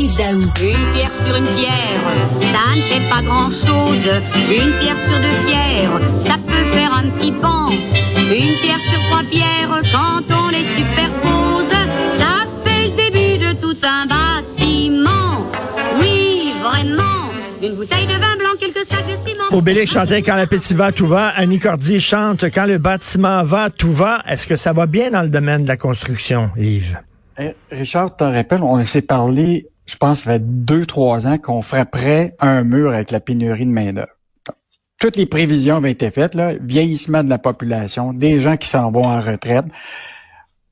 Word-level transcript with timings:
Yves 0.00 0.16
Daou. 0.16 0.40
Une 0.40 0.92
pierre 0.94 1.12
sur 1.12 1.36
une 1.36 1.54
pierre, 1.56 2.00
ça 2.40 2.74
ne 2.74 2.82
fait 2.82 3.06
pas 3.10 3.20
grand-chose. 3.22 4.10
Une 4.50 4.72
pierre 4.78 4.96
sur 4.96 5.18
deux 5.20 5.46
pierres, 5.46 6.00
ça 6.24 6.36
peut 6.46 6.64
faire 6.72 6.92
un 6.94 7.08
petit 7.10 7.32
pan. 7.32 7.68
Une 8.16 8.54
pierre 8.62 8.80
sur 8.80 8.98
trois 9.10 9.22
pierres, 9.30 9.82
quand 9.92 10.22
on 10.34 10.48
les 10.48 10.64
superpose, 10.64 11.68
ça 12.18 12.46
fait 12.64 12.88
le 12.88 12.96
début 12.96 13.44
de 13.44 13.52
tout 13.60 13.76
un 13.82 14.06
bâtiment. 14.06 15.46
Oui, 16.00 16.54
vraiment. 16.62 17.32
Une 17.62 17.74
bouteille 17.74 18.06
de 18.06 18.14
vin 18.14 18.36
blanc, 18.38 18.56
quelques 18.58 18.86
sacs 18.88 19.06
de 19.06 19.28
ciment. 19.28 19.44
Obélix 19.50 19.92
chantait 19.92 20.22
Quand 20.22 20.36
l'appétit 20.36 20.72
va, 20.72 20.92
tout 20.92 21.06
va. 21.06 21.28
Annie 21.28 21.58
Cordy 21.58 22.00
chante 22.00 22.46
Quand 22.54 22.64
le 22.64 22.78
bâtiment 22.78 23.42
va, 23.44 23.68
tout 23.68 23.92
va. 23.92 24.22
Est-ce 24.26 24.46
que 24.46 24.56
ça 24.56 24.72
va 24.72 24.86
bien 24.86 25.10
dans 25.10 25.22
le 25.22 25.28
domaine 25.28 25.64
de 25.64 25.68
la 25.68 25.76
construction, 25.76 26.50
Yves? 26.56 26.98
Eh, 27.38 27.54
Richard, 27.70 28.10
tu 28.10 28.16
te 28.18 28.24
rappelles, 28.24 28.62
on 28.62 28.84
s'est 28.84 29.02
parlé, 29.02 29.66
je 29.90 29.96
pense, 29.96 30.22
ça 30.22 30.32
fait 30.32 30.42
deux, 30.44 30.86
trois 30.86 31.26
ans 31.26 31.36
qu'on 31.36 31.62
prêt 31.62 32.36
un 32.38 32.62
mur 32.62 32.92
avec 32.92 33.10
la 33.10 33.18
pénurie 33.18 33.66
de 33.66 33.72
main-d'œuvre. 33.72 34.14
Toutes 35.00 35.16
les 35.16 35.26
prévisions 35.26 35.76
avaient 35.76 35.90
été 35.90 36.10
faites, 36.10 36.34
là, 36.34 36.52
vieillissement 36.60 37.24
de 37.24 37.30
la 37.30 37.38
population, 37.38 38.12
des 38.12 38.40
gens 38.40 38.56
qui 38.56 38.68
s'en 38.68 38.92
vont 38.92 39.06
en 39.06 39.20
retraite. 39.20 39.64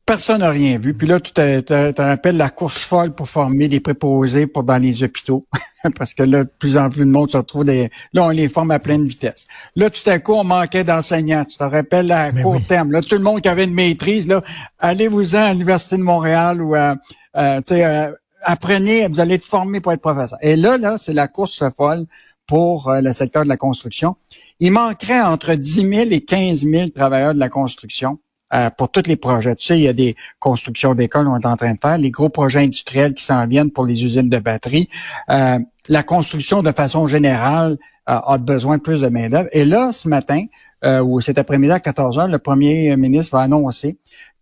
Personne 0.06 0.40
n'a 0.40 0.50
rien 0.50 0.78
vu. 0.78 0.94
Puis 0.94 1.08
là, 1.08 1.18
tu 1.18 1.32
te, 1.32 1.60
te, 1.60 1.90
te 1.90 2.00
rappelles 2.02 2.36
la 2.36 2.48
course 2.48 2.82
folle 2.82 3.12
pour 3.12 3.28
former 3.28 3.68
des 3.68 3.80
préposés 3.80 4.46
pour 4.46 4.62
dans 4.62 4.78
les 4.78 5.02
hôpitaux. 5.02 5.46
Parce 5.98 6.14
que 6.14 6.22
là, 6.22 6.44
de 6.44 6.50
plus 6.58 6.76
en 6.76 6.88
plus 6.88 7.00
de 7.00 7.10
monde 7.10 7.30
se 7.30 7.36
retrouve 7.36 7.64
des. 7.64 7.90
Là, 8.12 8.24
on 8.24 8.30
les 8.30 8.48
forme 8.48 8.70
à 8.70 8.78
pleine 8.78 9.04
vitesse. 9.04 9.46
Là, 9.74 9.90
tout 9.90 10.08
à 10.08 10.18
coup, 10.18 10.34
on 10.34 10.44
manquait 10.44 10.84
d'enseignants. 10.84 11.44
Tu 11.44 11.58
te 11.58 11.64
rappelles 11.64 12.10
à 12.12 12.30
Mais 12.32 12.42
court 12.42 12.56
oui. 12.56 12.62
terme. 12.62 12.92
Là, 12.92 13.02
tout 13.02 13.16
le 13.16 13.22
monde 13.22 13.40
qui 13.40 13.48
avait 13.48 13.64
une 13.64 13.74
maîtrise, 13.74 14.28
là, 14.28 14.42
allez-vous-en 14.78 15.42
à 15.42 15.52
l'Université 15.52 15.96
de 15.96 16.02
Montréal 16.02 16.62
ou 16.62 16.74
à, 16.74 16.96
euh, 17.36 17.58
tu 17.58 17.74
sais, 17.74 17.84
euh, 17.84 18.12
apprenez, 18.42 19.08
vous 19.08 19.20
allez 19.20 19.34
être 19.34 19.44
formé 19.44 19.80
pour 19.80 19.92
être 19.92 20.00
professeur. 20.00 20.38
Et 20.42 20.56
là, 20.56 20.78
là, 20.78 20.98
c'est 20.98 21.12
la 21.12 21.28
course 21.28 21.62
folle 21.76 22.06
pour 22.46 22.88
euh, 22.88 23.00
le 23.00 23.12
secteur 23.12 23.44
de 23.44 23.48
la 23.48 23.56
construction. 23.56 24.16
Il 24.58 24.72
manquerait 24.72 25.20
entre 25.20 25.54
10 25.54 25.70
000 25.80 25.90
et 26.10 26.24
15 26.24 26.64
000 26.64 26.88
travailleurs 26.88 27.34
de 27.34 27.38
la 27.38 27.48
construction 27.48 28.18
euh, 28.54 28.70
pour 28.70 28.90
tous 28.90 29.06
les 29.06 29.16
projets. 29.16 29.54
Tu 29.54 29.66
sais, 29.66 29.78
il 29.78 29.82
y 29.82 29.88
a 29.88 29.92
des 29.92 30.16
constructions 30.40 30.94
d'écoles 30.94 31.26
qu'on 31.26 31.38
est 31.38 31.46
en 31.46 31.56
train 31.56 31.74
de 31.74 31.78
faire, 31.78 31.98
les 31.98 32.10
gros 32.10 32.30
projets 32.30 32.60
industriels 32.60 33.14
qui 33.14 33.22
s'en 33.22 33.46
viennent 33.46 33.70
pour 33.70 33.84
les 33.84 34.02
usines 34.02 34.30
de 34.30 34.38
batterie. 34.38 34.88
Euh, 35.30 35.58
la 35.88 36.02
construction, 36.02 36.62
de 36.62 36.72
façon 36.72 37.06
générale, 37.06 37.78
a 38.10 38.38
besoin 38.38 38.78
de 38.78 38.82
plus 38.82 39.02
de 39.02 39.08
main-d'œuvre. 39.08 39.50
Et 39.52 39.66
là, 39.66 39.92
ce 39.92 40.08
matin, 40.08 40.44
ou 40.82 41.20
cet 41.20 41.36
après-midi 41.36 41.72
à 41.72 41.78
14 41.78 42.18
heures, 42.18 42.28
le 42.28 42.38
premier 42.38 42.96
ministre 42.96 43.36
va 43.36 43.42
annoncer 43.42 43.98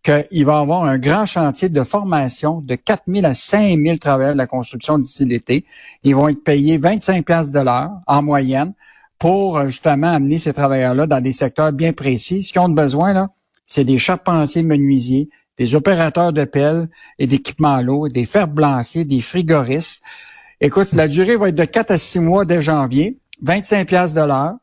qu'il 0.06 0.46
va 0.46 0.60
avoir 0.60 0.84
un 0.84 0.98
grand 0.98 1.26
chantier 1.26 1.68
de 1.68 1.82
formation 1.82 2.60
de 2.60 2.76
4 2.76 3.02
000 3.08 3.26
à 3.26 3.34
5 3.34 3.76
000 3.82 3.96
travailleurs 3.96 4.34
de 4.34 4.38
la 4.38 4.46
construction 4.46 4.98
d'ici 4.98 5.24
l'été. 5.24 5.64
Ils 6.04 6.14
vont 6.14 6.28
être 6.28 6.44
payés 6.44 6.78
25 6.78 7.26
pièces 7.26 7.50
de 7.50 7.58
l'heure 7.58 7.90
en 8.06 8.22
moyenne 8.22 8.72
pour 9.18 9.58
euh, 9.58 9.66
justement 9.66 10.12
amener 10.12 10.38
ces 10.38 10.52
travailleurs-là 10.52 11.06
dans 11.06 11.20
des 11.20 11.32
secteurs 11.32 11.72
bien 11.72 11.92
précis. 11.92 12.44
Ce 12.44 12.52
qu'ils 12.52 12.60
ont 12.60 12.68
besoin, 12.68 13.12
là, 13.12 13.30
c'est 13.66 13.82
des 13.82 13.98
charpentiers 13.98 14.62
menuisiers, 14.62 15.28
des 15.58 15.74
opérateurs 15.74 16.32
de 16.32 16.44
pelle 16.44 16.88
et 17.18 17.26
d'équipements 17.26 17.74
à 17.74 17.82
l'eau, 17.82 18.08
des 18.08 18.26
fers 18.26 18.46
blanciers, 18.46 19.04
des 19.04 19.20
frigoristes. 19.20 20.02
Écoute, 20.60 20.92
la 20.92 21.08
durée 21.08 21.36
va 21.36 21.48
être 21.48 21.56
de 21.56 21.64
4 21.64 21.90
à 21.90 21.98
6 21.98 22.20
mois 22.20 22.44
dès 22.44 22.60
janvier, 22.60 23.18
25 23.42 23.88
pièces 23.88 24.14
de 24.14 24.20
l'heure. 24.20 24.54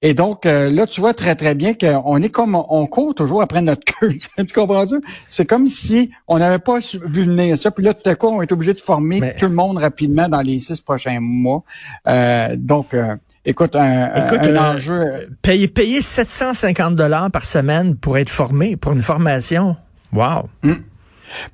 Et 0.00 0.14
donc, 0.14 0.46
euh, 0.46 0.70
là, 0.70 0.86
tu 0.86 1.00
vois 1.00 1.12
très, 1.12 1.34
très 1.34 1.56
bien 1.56 1.74
qu'on 1.74 2.22
est 2.22 2.28
comme, 2.28 2.54
on 2.54 2.86
court 2.86 3.14
toujours 3.16 3.42
après 3.42 3.62
notre 3.62 3.82
queue. 4.00 4.10
tu 4.36 4.54
comprends-tu? 4.54 5.00
C'est 5.28 5.44
comme 5.44 5.66
si 5.66 6.10
on 6.28 6.38
n'avait 6.38 6.60
pas 6.60 6.78
vu 7.06 7.24
venir 7.24 7.58
ça. 7.58 7.72
Puis 7.72 7.84
là, 7.84 7.94
tout 7.94 8.08
à 8.08 8.14
coup, 8.14 8.28
on 8.28 8.40
est 8.40 8.52
obligé 8.52 8.74
de 8.74 8.78
former 8.80 9.18
Mais- 9.20 9.34
tout 9.34 9.46
le 9.46 9.54
monde 9.54 9.78
rapidement 9.78 10.28
dans 10.28 10.40
les 10.40 10.60
six 10.60 10.80
prochains 10.80 11.18
mois. 11.20 11.64
Euh, 12.06 12.54
donc, 12.56 12.94
euh, 12.94 13.16
écoute, 13.44 13.74
un, 13.74 14.26
Écoute, 14.26 14.38
un 14.46 14.54
euh, 14.54 14.74
enjeu... 14.74 15.28
Payer, 15.42 15.66
payer 15.66 16.00
750 16.00 16.94
dollars 16.94 17.30
par 17.32 17.44
semaine 17.44 17.96
pour 17.96 18.18
être 18.18 18.30
formé, 18.30 18.76
pour 18.76 18.92
une 18.92 19.02
formation. 19.02 19.76
Wow. 20.12 20.48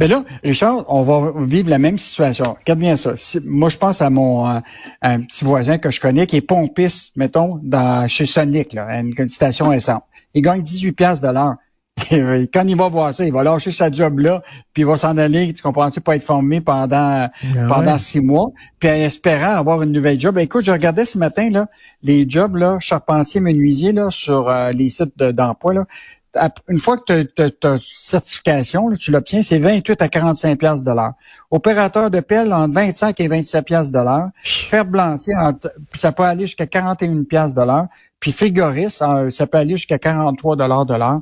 Mais 0.01 0.07
là, 0.09 0.25
Richard, 0.43 0.85
on 0.89 1.03
va 1.03 1.33
vivre 1.47 1.69
la 1.71 1.79
même 1.79 1.99
situation. 1.99 2.55
Regarde 2.61 2.79
bien 2.81 2.97
ça. 2.97 3.13
Si- 3.17 3.41
moi, 3.47 3.69
je 3.69 3.77
pense 3.77 4.01
à 4.03 4.11
mon 4.11 4.47
euh, 4.47 4.59
à 5.01 5.11
un 5.11 5.21
petit 5.21 5.45
voisin 5.45 5.79
que 5.79 5.91
je 5.91 6.01
connais 6.01 6.27
qui 6.27 6.37
est 6.37 6.41
pompiste, 6.41 7.17
mettons, 7.17 7.61
dans 7.63 8.07
chez 8.09 8.25
Sonic, 8.25 8.73
là, 8.73 8.87
une, 9.01 9.13
une 9.17 9.29
station 9.29 9.73
essence. 9.73 10.03
Il 10.35 10.43
gagne 10.43 10.61
18 10.61 10.93
pièces 10.93 11.21
de 11.21 11.29
l'heure. 11.29 11.55
Et 12.11 12.51
Quand 12.53 12.65
il 12.67 12.77
va 12.77 12.89
voir 12.89 13.15
ça, 13.15 13.25
il 13.25 13.33
va 13.33 13.45
lâcher 13.45 13.71
sa 13.71 13.89
job 13.89 14.19
là, 14.19 14.43
puis 14.73 14.83
il 14.83 14.87
va 14.87 14.97
s'en 14.97 15.17
aller, 15.17 15.53
tu 15.53 15.63
comprends-tu, 15.63 16.01
pas 16.01 16.17
être 16.17 16.25
formé 16.25 16.61
pendant 16.61 17.29
Ah 17.29 17.31
pendant 17.69 17.93
ouais. 17.93 17.99
six 18.01 18.21
mois, 18.21 18.49
puis 18.81 18.89
en 18.91 18.95
espérant 18.95 19.55
avoir 19.55 19.81
une 19.83 19.93
nouvelle 19.93 20.21
job. 20.21 20.35
Ben, 20.35 20.41
écoute, 20.41 20.65
je 20.65 20.73
regardais 20.73 21.05
ce 21.05 21.19
matin 21.19 21.51
là 21.51 21.67
les 22.03 22.29
jobs 22.29 22.57
là, 22.57 22.79
charpentier, 22.81 23.41
menuisier 23.41 23.93
là 23.93 24.09
sur 24.11 24.49
euh, 24.49 24.73
les 24.73 24.91
sites 24.91 25.17
de- 25.17 25.31
d'emploi 25.31 25.73
là. 25.75 25.85
Une 26.69 26.79
fois 26.79 26.99
que 26.99 27.23
tu 27.23 27.43
as 27.67 27.79
certification, 27.81 28.89
là, 28.89 28.97
tu 28.97 29.11
l'obtiens, 29.11 29.43
c'est 29.43 29.59
28 29.59 30.03
à 30.03 30.09
45 30.09 30.59
pièces 30.59 30.83
de 30.83 30.91
l'heure. 30.93 31.13
Opérateur 31.51 32.11
de 32.11 32.21
pelle 32.21 32.53
entre 32.53 32.75
25 32.75 33.19
et 33.21 33.29
27 33.29 33.65
pièces 33.65 33.93
de 33.93 33.99
l'heure. 33.99 34.29
Fer 34.45 34.85
blantier, 34.85 35.35
entre- 35.37 35.73
ça 35.95 36.13
peut 36.13 36.25
aller 36.25 36.47
jusqu'à 36.47 36.67
41 36.67 37.25
pièces 37.25 37.55
de 37.55 37.63
l'heure. 37.63 37.87
Puis 38.21 38.33
frigoriste, 38.33 39.03
euh, 39.03 39.31
ça 39.31 39.47
peut 39.47 39.59
aller 39.59 39.77
jusqu'à 39.77 39.99
43 39.99 40.57
dollars 40.57 40.87
de 40.87 40.95
l'heure. 40.95 41.21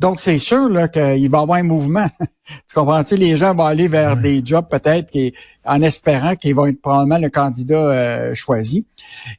Donc, 0.00 0.18
c'est 0.18 0.38
sûr 0.38 0.68
là, 0.70 0.88
qu'il 0.88 1.02
va 1.30 1.38
y 1.38 1.42
avoir 1.42 1.58
un 1.58 1.62
mouvement. 1.62 2.06
tu 2.68 2.74
comprends-tu? 2.74 3.16
Les 3.16 3.36
gens 3.36 3.54
vont 3.54 3.66
aller 3.66 3.86
vers 3.86 4.16
des 4.16 4.40
jobs 4.44 4.66
peut-être 4.68 5.10
qui, 5.10 5.34
en 5.64 5.82
espérant 5.82 6.34
qu'ils 6.36 6.54
vont 6.54 6.66
être 6.66 6.80
probablement 6.80 7.18
le 7.18 7.28
candidat 7.28 7.76
euh, 7.76 8.34
choisi. 8.34 8.86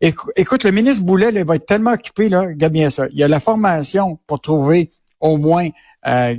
Écou- 0.01 0.29
Écoute, 0.35 0.63
le 0.63 0.71
ministre 0.71 1.03
Boulet 1.03 1.31
là, 1.31 1.39
il 1.41 1.45
va 1.47 1.55
être 1.55 1.65
tellement 1.65 1.93
occupé, 1.93 2.29
là, 2.29 2.41
regarde 2.41 2.73
bien 2.73 2.91
ça. 2.91 3.07
Il 3.11 3.17
y 3.17 3.23
a 3.23 3.27
la 3.27 3.39
formation 3.39 4.19
pour 4.27 4.39
trouver 4.39 4.91
au 5.21 5.37
moins 5.37 5.67
euh, 6.07 6.35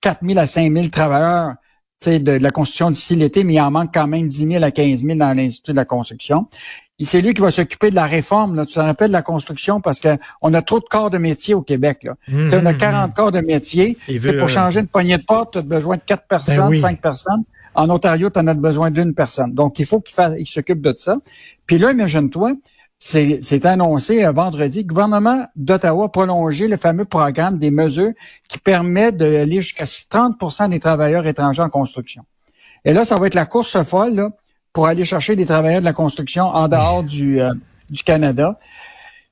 4 0.00 0.20
000 0.26 0.38
à 0.38 0.46
5 0.46 0.72
000 0.72 0.88
travailleurs 0.88 1.54
de, 2.06 2.18
de 2.18 2.32
la 2.32 2.50
construction 2.50 2.90
d'ici 2.90 3.14
l'été, 3.14 3.44
mais 3.44 3.54
il 3.54 3.60
en 3.60 3.70
manque 3.70 3.92
quand 3.94 4.06
même 4.06 4.26
10 4.26 4.48
000 4.50 4.64
à 4.64 4.70
15 4.70 5.02
000 5.02 5.14
dans 5.16 5.36
l'Institut 5.36 5.72
de 5.72 5.76
la 5.76 5.84
construction. 5.84 6.48
Et 6.98 7.04
c'est 7.04 7.20
lui 7.20 7.34
qui 7.34 7.40
va 7.40 7.50
s'occuper 7.50 7.90
de 7.90 7.96
la 7.96 8.06
réforme. 8.06 8.54
Là. 8.54 8.64
Tu 8.64 8.74
te 8.74 8.80
rappelles 8.80 9.08
de 9.08 9.12
la 9.12 9.22
construction? 9.22 9.80
Parce 9.80 9.98
que 9.98 10.16
on 10.40 10.54
a 10.54 10.62
trop 10.62 10.78
de 10.78 10.84
corps 10.84 11.10
de 11.10 11.18
métier 11.18 11.54
au 11.54 11.62
Québec. 11.62 12.04
Là. 12.04 12.14
On 12.30 12.66
a 12.66 12.74
40 12.74 13.14
corps 13.14 13.32
de 13.32 13.40
métier. 13.40 13.96
Il 14.08 14.20
Tu 14.20 14.20
sais, 14.20 14.32
veut, 14.32 14.38
pour 14.38 14.46
euh, 14.46 14.48
changer 14.48 14.80
une 14.80 14.86
poignée 14.86 15.18
de 15.18 15.24
porte, 15.24 15.54
tu 15.54 15.58
as 15.58 15.62
besoin 15.62 15.96
de 15.96 16.02
quatre 16.02 16.26
personnes, 16.28 16.68
oui. 16.68 16.78
cinq 16.78 17.00
personnes. 17.00 17.42
En 17.74 17.88
Ontario, 17.88 18.28
tu 18.30 18.38
en 18.38 18.46
as 18.46 18.54
besoin 18.54 18.90
d'une 18.90 19.14
personne. 19.14 19.52
Donc, 19.52 19.78
il 19.78 19.86
faut 19.86 20.00
qu'il 20.00 20.14
fasse, 20.14 20.34
il 20.38 20.46
s'occupe 20.46 20.80
de 20.80 20.94
ça. 20.96 21.16
Puis 21.66 21.78
là, 21.78 21.90
imagine-toi, 21.90 22.52
c'est 23.04 23.66
annoncé 23.66 24.24
vendredi, 24.26 24.82
le 24.82 24.86
gouvernement 24.86 25.44
d'Ottawa 25.56 26.04
a 26.04 26.08
prolongé 26.08 26.68
le 26.68 26.76
fameux 26.76 27.04
programme 27.04 27.58
des 27.58 27.72
mesures 27.72 28.12
qui 28.48 28.58
permet 28.58 29.10
d'aller 29.10 29.60
jusqu'à 29.60 29.86
30% 29.86 30.68
des 30.68 30.78
travailleurs 30.78 31.26
étrangers 31.26 31.62
en 31.62 31.68
construction. 31.68 32.22
Et 32.84 32.92
là, 32.92 33.04
ça 33.04 33.18
va 33.18 33.26
être 33.26 33.34
la 33.34 33.44
course 33.44 33.82
folle 33.82 34.14
là, 34.14 34.28
pour 34.72 34.86
aller 34.86 35.04
chercher 35.04 35.34
des 35.34 35.46
travailleurs 35.46 35.80
de 35.80 35.84
la 35.84 35.92
construction 35.92 36.44
en 36.44 36.68
dehors 36.68 37.02
du, 37.02 37.40
euh, 37.40 37.52
du 37.90 38.04
Canada. 38.04 38.56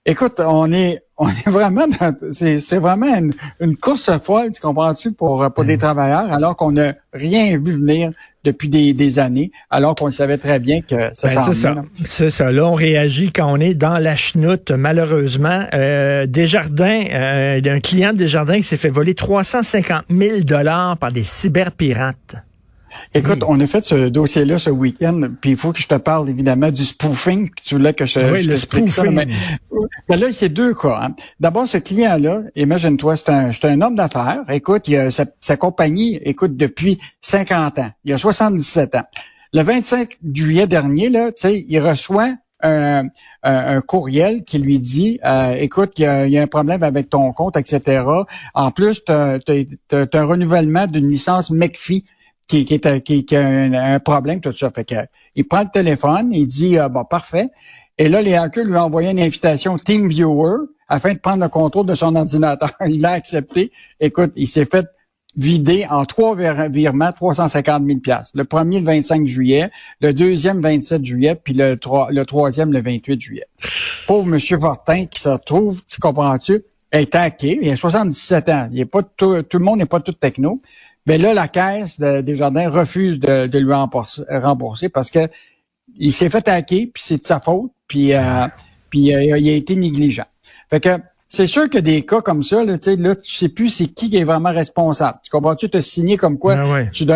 Écoute, 0.05 0.41
on 0.41 0.73
est 0.73 1.05
on 1.21 1.29
est 1.29 1.49
vraiment 1.49 1.87
dans 1.87 2.15
c'est 2.33 2.59
c'est 2.59 2.79
vraiment 2.79 3.15
une, 3.15 3.33
une 3.61 3.77
course 3.77 4.11
folle, 4.25 4.51
tu 4.51 4.61
comprends-tu, 4.61 5.13
pour 5.13 5.47
pour 5.55 5.65
des 5.65 5.79
travailleurs, 5.79 6.33
alors 6.33 6.57
qu'on 6.57 6.73
n'a 6.73 6.95
rien 7.13 7.59
vu 7.59 7.73
venir 7.73 8.11
depuis 8.43 8.71
des, 8.71 8.95
des 8.95 9.19
années, 9.19 9.53
alors 9.69 9.95
qu'on 9.95 10.11
savait 10.11 10.39
très 10.39 10.59
bien 10.59 10.81
que 10.81 10.97
ça 11.13 11.29
Ben, 11.29 11.43
c'est 11.45 11.55
ça. 11.55 11.75
C'est 12.07 12.31
ça. 12.31 12.51
Là, 12.51 12.67
on 12.67 12.75
réagit 12.75 13.31
quand 13.33 13.53
on 13.53 13.59
est 13.59 13.75
dans 13.75 13.99
la 13.99 14.17
chenoute, 14.17 14.71
malheureusement. 14.71 15.67
Euh, 15.75 16.25
Desjardins, 16.27 17.05
euh, 17.13 17.57
il 17.59 17.67
y 17.67 17.69
a 17.69 17.73
un 17.75 17.81
client 17.81 18.13
de 18.15 18.19
Desjardins 18.19 18.57
qui 18.57 18.63
s'est 18.63 18.79
fait 18.79 18.89
voler 18.89 19.15
350 19.15 20.05
000 20.09 20.41
dollars 20.41 20.97
par 20.97 21.13
des 21.13 21.23
cyberpirates. 21.23 22.37
Écoute, 23.15 23.43
on 23.47 23.59
a 23.61 23.67
fait 23.67 23.85
ce 23.85 24.09
dossier-là 24.09 24.59
ce 24.59 24.71
week-end, 24.71 25.21
puis 25.41 25.51
il 25.51 25.57
faut 25.57 25.73
que 25.73 25.81
je 25.81 25.87
te 25.89 25.95
parle 25.95 26.29
évidemment 26.29 26.71
du 26.71 26.85
spoofing, 26.85 27.51
que 27.51 27.63
tu 27.63 27.75
voulais 27.77 27.95
que 27.95 28.07
je, 28.07 28.19
Oui, 28.19 28.43
je 28.43 28.49
le 28.49 28.55
t'explique 28.55 28.89
ça. 28.89 29.03
spoofing. 29.03 29.15
Mais, 29.15 29.27
mais 30.09 30.17
là, 30.17 30.33
c'est 30.33 30.49
deux 30.49 30.75
cas. 30.75 31.01
hein. 31.03 31.15
D'abord, 31.39 31.67
ce 31.69 31.79
client-là, 31.79 32.43
imagine-toi, 32.57 33.17
c'est 33.17 33.29
un, 33.31 33.53
c'est 33.53 33.65
un 33.67 33.81
homme 33.81 33.95
d'affaires. 33.97 34.43
Écoute, 34.49 34.89
il 34.89 34.97
a 34.97 35.11
sa, 35.11 35.25
sa 35.41 35.57
compagnie, 35.57 36.17
écoute, 36.25 36.57
depuis 36.57 36.99
50 37.21 37.79
ans. 37.79 37.91
Il 38.05 38.13
a 38.13 38.19
77 38.19 38.95
ans. 38.97 39.03
Le 39.53 39.63
25 39.63 40.17
juillet 40.33 40.67
dernier, 40.67 41.09
là, 41.09 41.33
tu 41.33 41.49
sais, 41.49 41.65
il 41.69 41.79
reçoit 41.81 42.35
un, 42.63 43.05
un- 43.43 43.77
un 43.77 43.81
courriel 43.81 44.45
qui 44.45 44.59
lui 44.59 44.79
dit, 44.79 45.19
euh, 45.25 45.55
écoute, 45.59 45.93
il 45.97 46.03
y, 46.03 46.33
y 46.33 46.39
a 46.39 46.43
un 46.43 46.47
problème 46.47 46.83
avec 46.83 47.09
ton 47.09 47.33
compte, 47.33 47.57
etc. 47.57 48.05
En 48.55 48.71
plus, 48.71 49.03
tu 49.05 49.11
as, 49.13 49.39
un 49.93 50.25
renouvellement 50.25 50.87
d'une 50.87 51.09
licence 51.09 51.51
McPhee 51.51 52.05
qui, 52.51 52.65
qui, 52.65 52.81
qui, 53.03 53.25
qui 53.25 53.37
a 53.37 53.47
un, 53.47 53.73
un 53.73 54.01
problème, 54.01 54.41
tout 54.41 54.53
ça. 54.53 54.71
Fait 54.71 54.85
que, 54.85 54.95
il 55.37 55.47
prend 55.47 55.63
le 55.63 55.71
téléphone, 55.73 56.33
il 56.33 56.47
dit, 56.47 56.77
ah, 56.79 56.89
bon, 56.89 57.05
parfait. 57.05 57.49
Et 57.97 58.09
là, 58.09 58.21
les 58.23 58.35
hackers 58.35 58.65
lui 58.65 58.77
ont 58.77 58.83
envoyé 58.83 59.11
une 59.11 59.21
invitation 59.21 59.77
TeamViewer 59.77 60.67
afin 60.89 61.15
de 61.15 61.19
prendre 61.19 61.43
le 61.43 61.49
contrôle 61.49 61.87
de 61.87 61.95
son 61.95 62.15
ordinateur. 62.17 62.73
Il 62.87 63.01
l'a 63.01 63.13
accepté. 63.13 63.71
Écoute, 64.01 64.33
il 64.37 64.49
s'est 64.49 64.67
fait 64.67 64.87
vidé 65.37 65.87
en 65.89 66.05
trois 66.05 66.35
virements 66.69 67.13
350 67.13 67.85
000 67.87 68.01
Le 68.35 68.43
premier 68.43 68.81
le 68.81 68.87
25 68.87 69.27
juillet, 69.27 69.71
le 70.01 70.13
deuxième 70.13 70.57
le 70.57 70.63
27 70.63 71.05
juillet, 71.05 71.37
puis 71.37 71.55
le, 71.55 71.79
le 72.11 72.23
troisième 72.25 72.73
le 72.73 72.83
28 72.83 73.21
juillet. 73.21 73.47
Pauvre 74.09 74.27
Monsieur 74.27 74.59
Fortin 74.59 75.07
qui 75.07 75.21
se 75.21 75.29
retrouve, 75.29 75.81
tu 75.87 76.01
comprends-tu, 76.01 76.65
est 76.91 77.15
hacké, 77.15 77.61
il 77.63 77.71
a 77.71 77.77
77 77.77 78.49
ans. 78.49 78.69
Il 78.73 78.81
est 78.81 78.85
pas 78.87 79.03
tout, 79.03 79.43
tout 79.43 79.59
le 79.59 79.65
monde 79.65 79.79
n'est 79.79 79.87
pas 79.87 80.01
tout 80.01 80.13
techno. 80.13 80.61
Mais 81.07 81.19
là, 81.19 81.35
la 81.35 81.49
caisse 81.49 81.99
de, 81.99 82.21
des 82.21 82.37
jardins 82.37 82.69
refuse 82.69 83.19
de, 83.19 83.47
de 83.47 83.59
lui 83.59 83.73
rembourser, 83.73 84.89
parce 84.89 85.11
que 85.11 85.29
il 85.97 86.13
s'est 86.13 86.31
fait 86.31 86.47
hacker, 86.49 86.87
puis 86.93 87.03
c'est 87.03 87.19
de 87.19 87.25
sa 87.25 87.41
faute, 87.41 87.73
puis, 87.89 88.15
euh, 88.15 88.47
puis 88.91 89.15
euh, 89.15 89.39
il 89.39 89.49
a 89.49 89.53
été 89.53 89.77
négligent. 89.77 90.27
Fait 90.69 90.81
que 90.81 90.99
c'est 91.33 91.47
sûr 91.47 91.71
que 91.71 91.79
des 91.79 92.05
cas 92.05 92.21
comme 92.21 92.43
ça, 92.43 92.65
là, 92.65 92.75
là 92.85 93.15
tu 93.15 93.35
sais 93.37 93.49
plus 93.49 93.71
c'est 93.71 93.87
qui 93.87 94.11
qui 94.11 94.17
est 94.17 94.25
vraiment 94.25 94.51
responsable. 94.51 95.19
Tu 95.23 95.31
comprends-tu? 95.31 95.71
Tu 95.71 95.79
as 95.79 95.81
signé 95.83 96.17
comme 96.17 96.39
quoi 96.39 96.57
ben 96.57 96.91
tu 96.93 97.07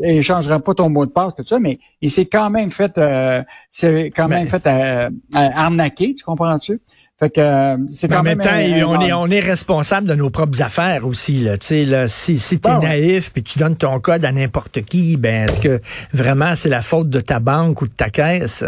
n'échangeras 0.00 0.60
pas 0.60 0.72
ton 0.72 0.88
mot 0.88 1.04
de 1.04 1.10
passe, 1.10 1.34
tout 1.36 1.44
ça, 1.44 1.60
mais 1.60 1.78
il 2.00 2.10
s'est 2.10 2.24
quand 2.24 2.48
même 2.48 2.70
fait 2.70 2.96
euh, 2.96 3.42
c'est 3.70 4.10
quand 4.10 4.26
même 4.26 4.48
ben 4.48 4.60
fait 4.60 4.66
euh, 4.66 5.10
arnaquer, 5.32 6.14
tu 6.14 6.24
comprends-tu? 6.24 6.80
Fait 7.20 7.28
que 7.28 7.40
euh, 7.40 7.76
c'est 7.90 8.08
quand 8.08 8.20
en 8.20 8.22
même, 8.22 8.40
temps, 8.40 8.48
on 8.54 9.00
est 9.02 9.12
on 9.12 9.26
est 9.26 9.40
responsable 9.40 10.08
de 10.08 10.14
nos 10.14 10.30
propres 10.30 10.62
affaires 10.62 11.04
aussi 11.04 11.40
là. 11.40 11.58
Tu 11.58 11.66
sais 11.66 11.84
là, 11.84 12.08
si 12.08 12.38
si 12.38 12.60
t'es 12.60 12.78
naïf 12.78 13.34
puis 13.34 13.42
tu 13.42 13.58
donnes 13.58 13.76
ton 13.76 14.00
code 14.00 14.24
à 14.24 14.32
n'importe 14.32 14.80
qui, 14.82 15.18
ben 15.18 15.46
est-ce 15.46 15.60
que 15.60 15.78
vraiment 16.14 16.56
c'est 16.56 16.70
la 16.70 16.80
faute 16.80 17.10
de 17.10 17.20
ta 17.20 17.38
banque 17.38 17.82
ou 17.82 17.86
de 17.86 17.92
ta 17.92 18.08
caisse? 18.08 18.64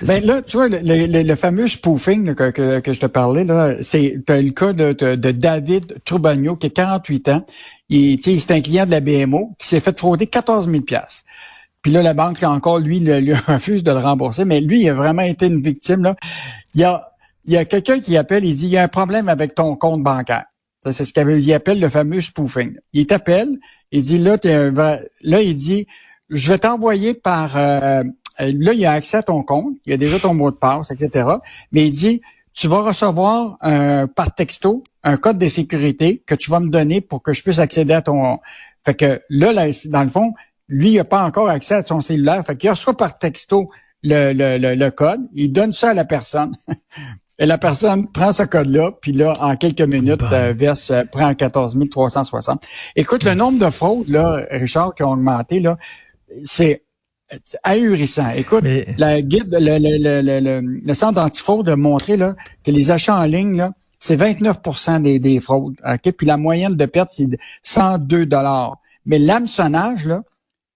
Ben 0.00 0.24
là, 0.24 0.40
tu 0.42 0.56
vois, 0.56 0.68
le, 0.68 1.22
le, 1.22 1.36
fameux 1.36 1.68
spoofing 1.68 2.34
que, 2.34 2.80
que, 2.80 2.92
je 2.92 3.00
te 3.00 3.06
parlais, 3.06 3.44
là, 3.44 3.74
c'est 3.82 4.16
le 4.28 4.50
cas 4.50 4.72
de, 4.72 4.92
de, 4.92 5.30
David 5.30 5.98
Troubagno, 6.04 6.56
qui 6.56 6.68
a 6.68 6.70
48 6.70 7.28
ans. 7.28 7.44
Il, 7.90 8.18
c'est 8.22 8.50
un 8.50 8.60
client 8.60 8.86
de 8.86 8.90
la 8.90 9.00
BMO 9.00 9.54
qui 9.58 9.68
s'est 9.68 9.80
fait 9.80 9.96
frauder 9.98 10.26
14 10.26 10.70
000 10.70 10.82
Puis 11.82 11.92
là, 11.92 12.02
la 12.02 12.14
banque, 12.14 12.42
encore, 12.42 12.78
lui, 12.78 13.00
lui 13.00 13.34
refuse 13.46 13.82
de 13.82 13.90
le 13.90 13.98
rembourser, 13.98 14.44
mais 14.44 14.60
lui, 14.60 14.82
il 14.82 14.88
a 14.88 14.94
vraiment 14.94 15.22
été 15.22 15.46
une 15.46 15.60
victime. 15.60 16.02
Là. 16.02 16.16
Il 16.74 16.80
y 16.80 16.84
a, 16.84 17.12
il 17.44 17.52
y 17.52 17.58
a 17.58 17.64
quelqu'un 17.64 18.00
qui 18.00 18.16
appelle, 18.16 18.44
il 18.44 18.54
dit, 18.54 18.66
il 18.66 18.72
y 18.72 18.78
a 18.78 18.82
un 18.82 18.88
problème 18.88 19.28
avec 19.28 19.54
ton 19.54 19.76
compte 19.76 20.02
bancaire. 20.02 20.44
C'est 20.90 21.04
ce 21.04 21.12
qu'il 21.12 21.52
appelle 21.52 21.80
le 21.80 21.88
fameux 21.88 22.20
spoofing. 22.20 22.76
Il 22.92 23.06
t'appelle, 23.06 23.58
il 23.92 24.02
dit, 24.02 24.18
là, 24.18 24.36
là, 24.42 25.42
il 25.42 25.54
dit, 25.54 25.86
je 26.30 26.50
vais 26.50 26.58
t'envoyer 26.58 27.14
par... 27.14 27.56
Euh, 27.56 28.02
là, 28.38 28.72
il 28.72 28.86
a 28.86 28.92
accès 28.92 29.18
à 29.18 29.22
ton 29.22 29.42
compte, 29.42 29.74
il 29.86 29.92
a 29.92 29.96
déjà 29.96 30.18
ton 30.18 30.34
mot 30.34 30.50
de 30.50 30.56
passe, 30.56 30.90
etc. 30.90 31.28
Mais 31.70 31.86
il 31.86 31.90
dit, 31.90 32.20
tu 32.52 32.68
vas 32.68 32.82
recevoir 32.82 33.56
un, 33.60 34.06
par 34.06 34.34
texto 34.34 34.82
un 35.04 35.16
code 35.16 35.38
de 35.38 35.48
sécurité 35.48 36.22
que 36.26 36.34
tu 36.34 36.50
vas 36.50 36.60
me 36.60 36.68
donner 36.68 37.00
pour 37.00 37.22
que 37.22 37.32
je 37.32 37.42
puisse 37.42 37.58
accéder 37.58 37.94
à 37.94 38.02
ton... 38.02 38.38
Fait 38.84 38.94
que 38.94 39.20
là, 39.28 39.52
dans 39.86 40.02
le 40.02 40.08
fond, 40.08 40.32
lui, 40.68 40.92
il 40.92 40.96
n'a 40.96 41.04
pas 41.04 41.24
encore 41.24 41.48
accès 41.48 41.74
à 41.74 41.82
son 41.82 42.00
cellulaire. 42.00 42.44
Fait 42.46 42.56
qu'il 42.56 42.70
reçoit 42.70 42.96
par 42.96 43.18
texto 43.18 43.70
le, 44.02 44.32
le, 44.32 44.74
le, 44.74 44.90
code, 44.90 45.20
il 45.34 45.52
donne 45.52 45.72
ça 45.72 45.90
à 45.90 45.94
la 45.94 46.04
personne. 46.04 46.52
Et 47.38 47.46
la 47.46 47.58
personne 47.58 48.10
prend 48.12 48.30
ce 48.30 48.42
code-là, 48.42 48.92
puis 49.00 49.12
là, 49.12 49.32
en 49.40 49.56
quelques 49.56 49.80
minutes, 49.80 50.22
euh, 50.32 50.52
verse, 50.56 50.90
euh, 50.90 51.02
prend 51.10 51.34
14 51.34 51.76
360. 51.90 52.62
Écoute, 52.94 53.24
le 53.24 53.34
nombre 53.34 53.58
de 53.58 53.70
fraudes, 53.70 54.08
là, 54.08 54.44
Richard, 54.50 54.94
qui 54.94 55.02
ont 55.02 55.12
augmenté, 55.12 55.60
là, 55.60 55.76
c'est 56.44 56.84
ahurissant. 57.62 58.30
Écoute, 58.36 58.64
la 58.98 59.22
guide, 59.22 59.56
le, 59.58 59.78
le, 59.78 60.40
le, 60.40 60.80
le 60.84 60.94
centre 60.94 61.14
d'antifraude 61.14 61.68
a 61.68 61.76
montré 61.76 62.16
là, 62.16 62.34
que 62.64 62.70
les 62.70 62.90
achats 62.90 63.16
en 63.16 63.24
ligne, 63.24 63.56
là, 63.56 63.72
c'est 63.98 64.16
29 64.16 65.00
des, 65.00 65.18
des 65.18 65.40
fraudes. 65.40 65.76
Okay? 65.84 66.12
Puis 66.12 66.26
la 66.26 66.36
moyenne 66.36 66.74
de 66.74 66.86
perte, 66.86 67.10
c'est 67.12 67.28
102 67.62 68.26
dollars. 68.26 68.78
Mais 69.06 69.18
l'hameçonnage, 69.18 70.06
là, 70.06 70.22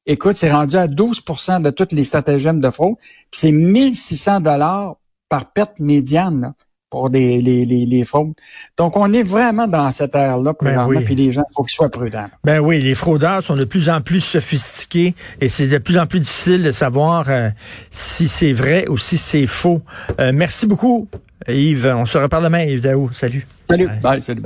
écoute, 0.06 0.36
c'est 0.36 0.52
rendu 0.52 0.76
à 0.76 0.86
12% 0.86 1.62
de 1.62 1.70
toutes 1.70 1.92
les 1.92 2.04
stratagèmes 2.04 2.60
de 2.60 2.70
fraude. 2.70 2.96
c'est 3.32 3.52
1600 3.52 4.40
dollars 4.40 4.96
par 5.28 5.52
perte 5.52 5.80
médiane. 5.80 6.40
Là 6.40 6.54
pour 6.90 7.10
des, 7.10 7.40
les, 7.40 7.64
les, 7.64 7.84
les, 7.84 8.04
fraudes. 8.04 8.32
Donc, 8.76 8.96
on 8.96 9.12
est 9.12 9.22
vraiment 9.22 9.66
dans 9.66 9.90
cette 9.92 10.14
ère-là 10.14 10.54
ben 10.60 11.02
puis 11.04 11.14
les 11.14 11.32
gens, 11.32 11.42
il 11.50 11.54
faut 11.54 11.64
qu'ils 11.64 11.74
soient 11.74 11.88
prudents. 11.88 12.28
Ben 12.44 12.60
oui, 12.60 12.80
les 12.80 12.94
fraudeurs 12.94 13.42
sont 13.42 13.56
de 13.56 13.64
plus 13.64 13.88
en 13.88 14.00
plus 14.00 14.20
sophistiqués 14.20 15.14
et 15.40 15.48
c'est 15.48 15.66
de 15.66 15.78
plus 15.78 15.98
en 15.98 16.06
plus 16.06 16.20
difficile 16.20 16.62
de 16.62 16.70
savoir 16.70 17.26
euh, 17.28 17.50
si 17.90 18.28
c'est 18.28 18.52
vrai 18.52 18.86
ou 18.88 18.98
si 18.98 19.18
c'est 19.18 19.46
faux. 19.46 19.82
Euh, 20.20 20.32
merci 20.32 20.66
beaucoup, 20.66 21.08
Yves. 21.48 21.92
On 21.96 22.06
se 22.06 22.18
reparle 22.18 22.44
demain, 22.44 22.62
Yves 22.62 22.82
Daou. 22.82 23.10
Salut. 23.12 23.46
Salut. 23.68 23.88
Bye. 24.02 24.22
Salut. 24.22 24.40
Bye. 24.40 24.44